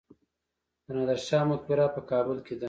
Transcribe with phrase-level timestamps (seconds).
[0.85, 2.59] د نادر شاه مقبره په کابل کې ده